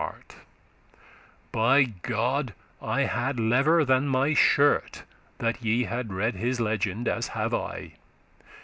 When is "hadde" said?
3.01-3.39